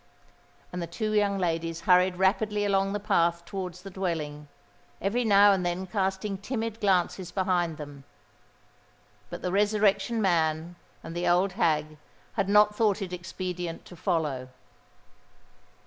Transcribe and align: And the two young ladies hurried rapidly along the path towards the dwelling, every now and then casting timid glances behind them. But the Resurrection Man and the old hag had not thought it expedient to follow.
And 0.73 0.81
the 0.81 0.87
two 0.87 1.11
young 1.13 1.37
ladies 1.37 1.81
hurried 1.81 2.15
rapidly 2.17 2.65
along 2.65 2.91
the 2.93 2.99
path 2.99 3.45
towards 3.45 3.83
the 3.83 3.91
dwelling, 3.91 4.47
every 4.99 5.23
now 5.23 5.51
and 5.51 5.63
then 5.63 5.85
casting 5.85 6.39
timid 6.39 6.79
glances 6.81 7.31
behind 7.31 7.77
them. 7.77 8.03
But 9.29 9.43
the 9.43 9.51
Resurrection 9.51 10.19
Man 10.19 10.75
and 11.03 11.15
the 11.15 11.27
old 11.27 11.51
hag 11.51 11.99
had 12.33 12.49
not 12.49 12.73
thought 12.75 12.99
it 13.03 13.13
expedient 13.13 13.85
to 13.85 13.95
follow. 13.95 14.49